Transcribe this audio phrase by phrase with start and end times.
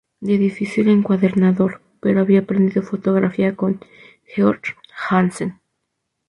[0.19, 3.79] De oficio era encuadernador, pero había aprendido fotografía con
[4.25, 4.63] Georg
[5.11, 5.61] Hansen.